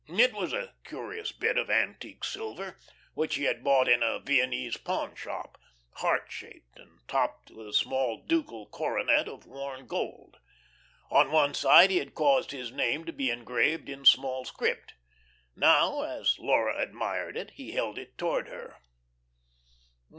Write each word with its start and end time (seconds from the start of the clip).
It 0.09 0.33
was 0.33 0.51
a 0.51 0.73
curious 0.83 1.31
bit 1.31 1.59
of 1.59 1.69
antique 1.69 2.23
silver, 2.23 2.79
which 3.13 3.35
he 3.35 3.43
had 3.43 3.63
bought 3.63 3.87
in 3.87 4.01
a 4.01 4.17
Viennese 4.19 4.75
pawnshop, 4.77 5.59
heart 5.97 6.25
shaped 6.31 6.79
and 6.79 7.07
topped 7.07 7.51
with 7.51 7.67
a 7.67 7.73
small 7.73 8.23
ducal 8.25 8.65
coronet 8.65 9.27
of 9.27 9.45
worn 9.45 9.85
gold. 9.85 10.39
On 11.11 11.29
one 11.31 11.53
side 11.53 11.91
he 11.91 11.97
had 11.97 12.15
caused 12.15 12.49
his 12.49 12.71
name 12.71 13.05
to 13.05 13.13
be 13.13 13.29
engraved 13.29 13.89
in 13.89 14.03
small 14.03 14.43
script. 14.43 14.95
Now, 15.55 16.01
as 16.01 16.39
Laura 16.39 16.79
admired 16.81 17.37
it, 17.37 17.51
he 17.51 17.73
held 17.73 17.99
it 17.99 18.17
towards 18.17 18.49
her. 18.49 18.77